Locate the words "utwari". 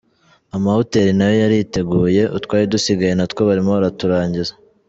2.37-2.65